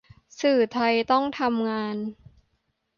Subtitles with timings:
[0.39, 1.95] สื่อไทยต้องทำงาน